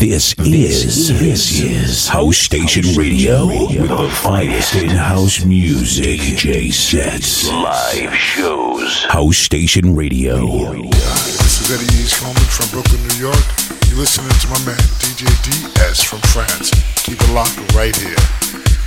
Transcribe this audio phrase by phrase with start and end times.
[0.00, 6.20] This is this is House Station Radio with the finest in house music.
[6.20, 9.04] DJ sets, live shows.
[9.04, 10.46] House Station Radio.
[10.80, 13.44] This is Eddie East Coleman from Brooklyn, New York.
[13.88, 16.70] You're listening to my man DJ DS from France.
[17.04, 18.79] Keep it locked right here.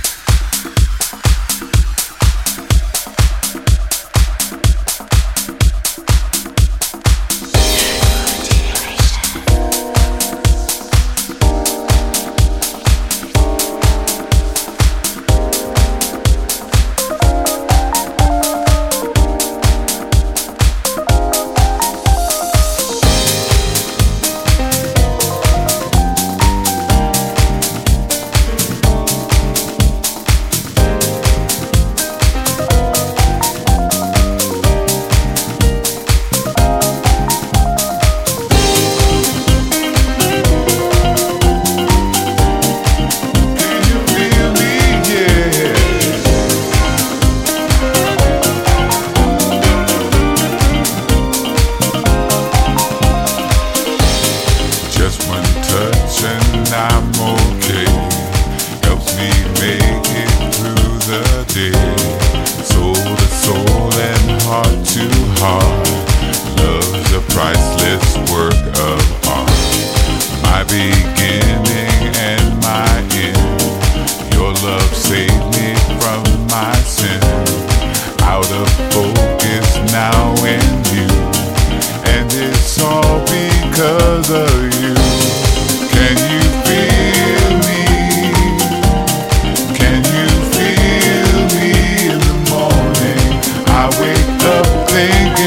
[93.84, 95.43] I wake up thinking.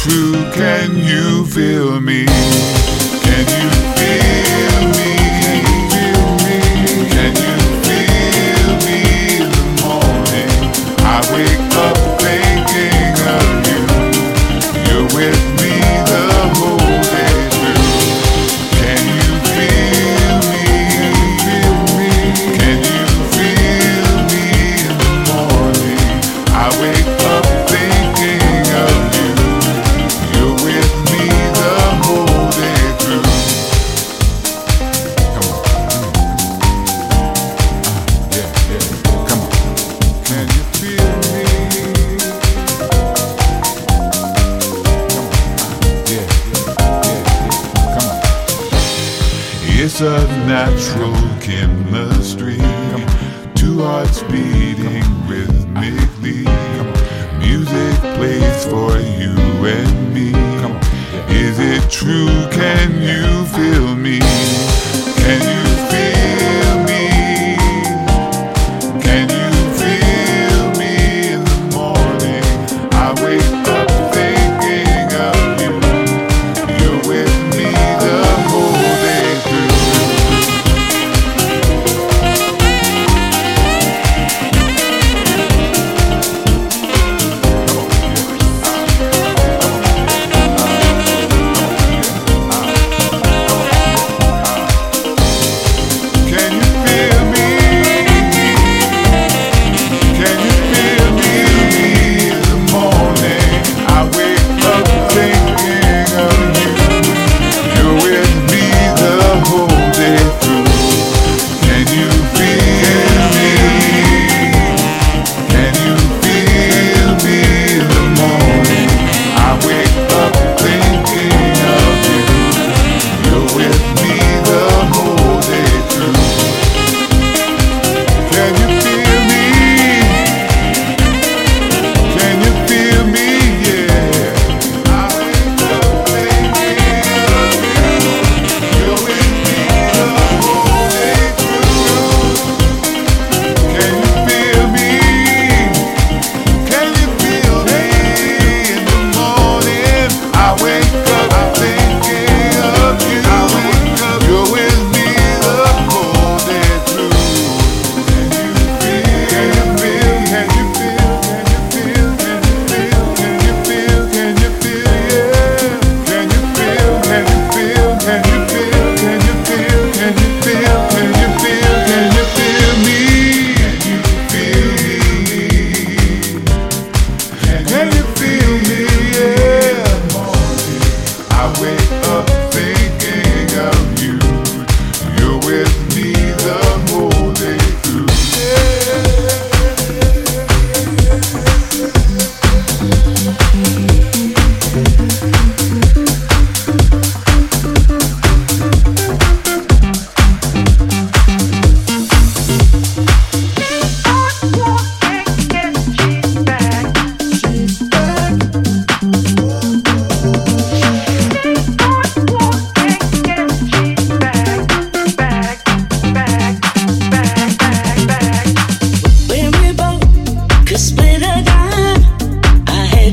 [0.00, 0.48] Think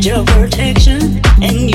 [0.06, 1.75] your protection and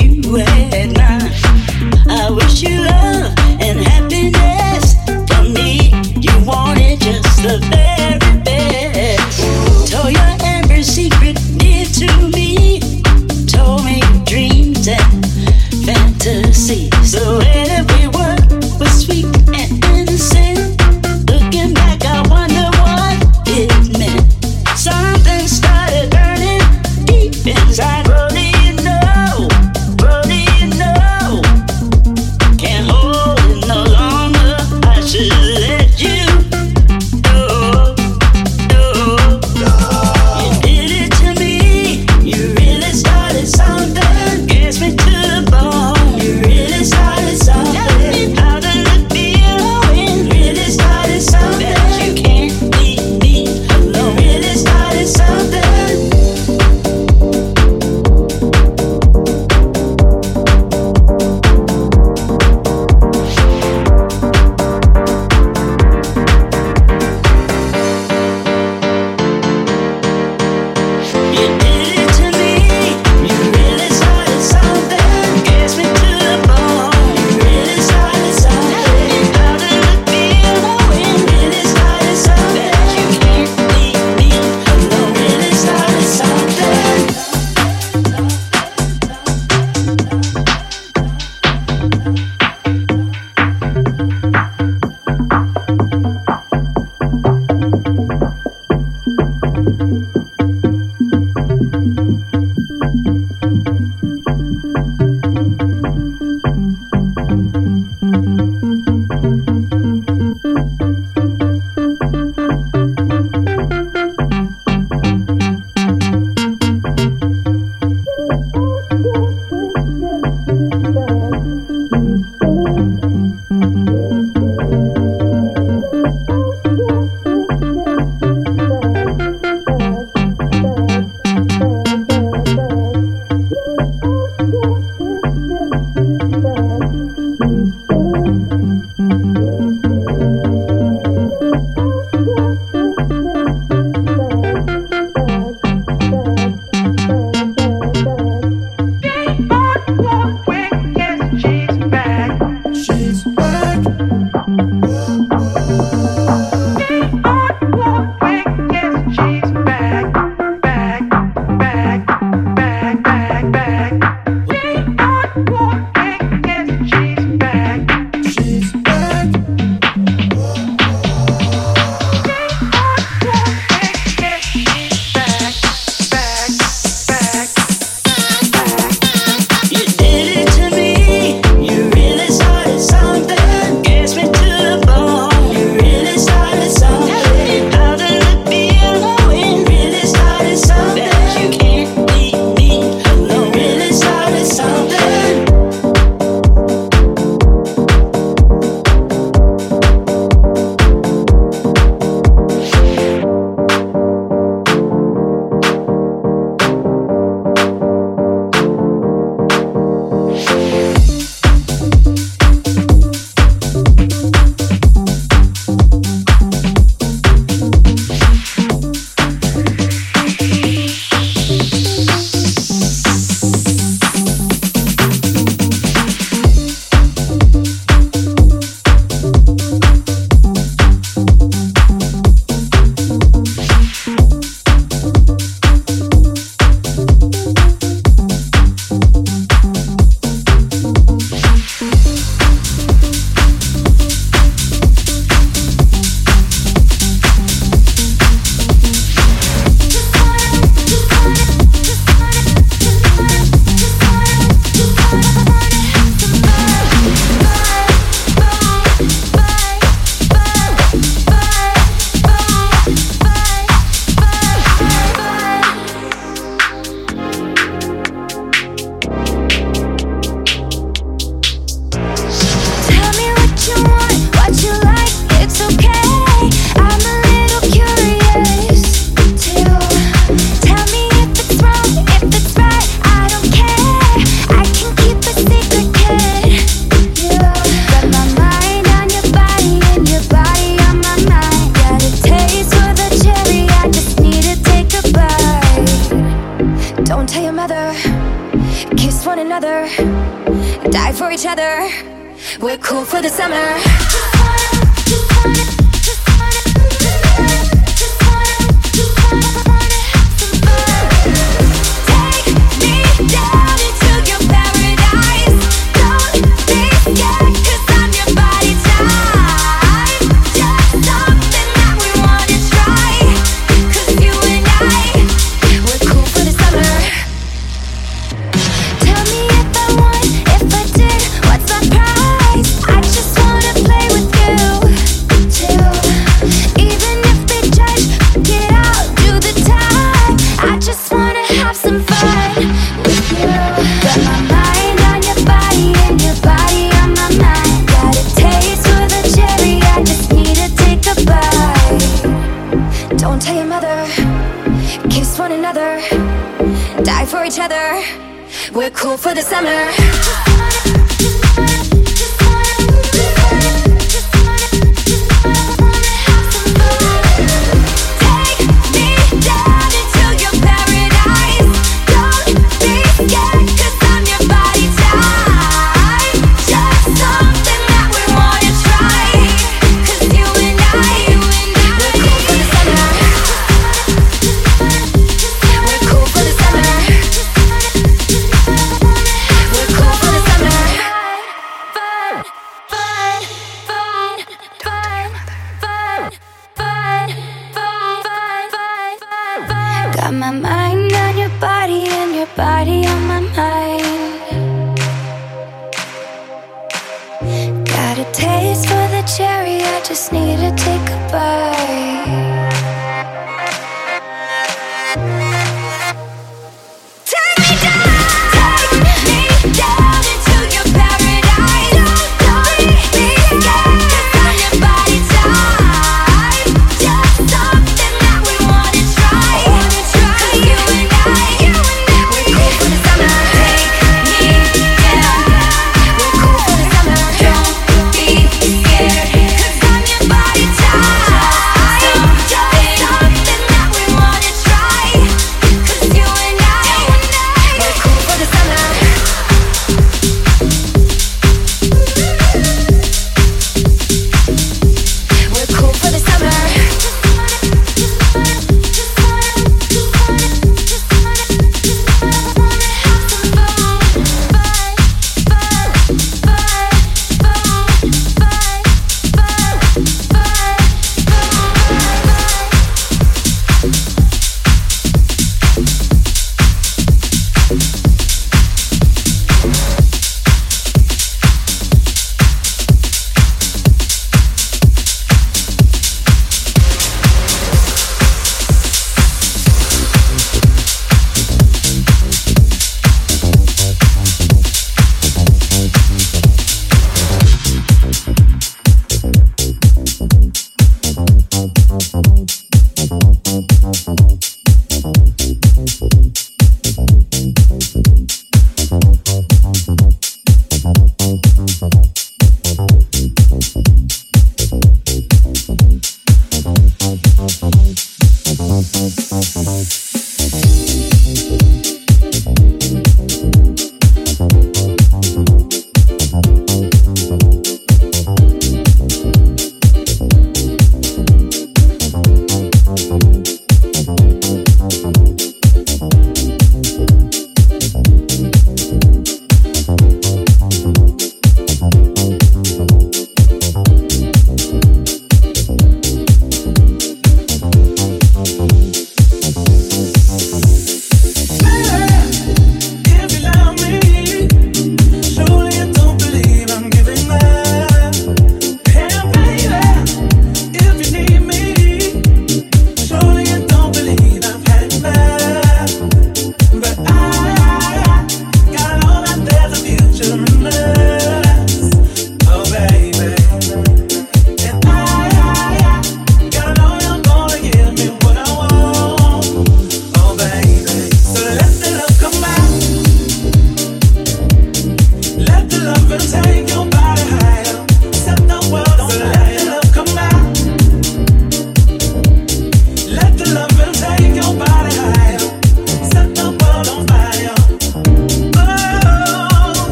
[358.93, 360.50] cool for the summer.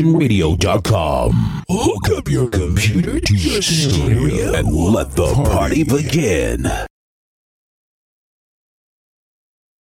[0.00, 1.62] HouseStationRadio.com.
[1.68, 6.89] Hook up your computer to your stereo and let the party begin.